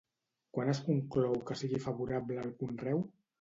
[0.57, 3.05] Quan es conclou que sigui favorable el conreu?